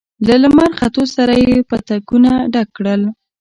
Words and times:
له 0.27 0.35
لمر 0.43 0.71
ختو 0.79 1.03
سره 1.15 1.33
يې 1.43 1.57
پتکونه 1.69 2.31
ډک 2.53 2.67
کړل. 2.77 3.01